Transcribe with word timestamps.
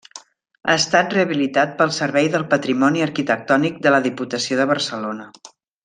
Ha 0.71 0.75
estat 0.75 1.13
rehabilitat 1.15 1.75
pel 1.83 1.93
servei 1.99 2.31
del 2.37 2.47
Patrimoni 2.55 3.05
Arquitectònic 3.09 3.79
de 3.87 3.93
la 3.97 4.01
Diputació 4.11 4.59
de 4.63 4.67
Barcelona. 4.73 5.31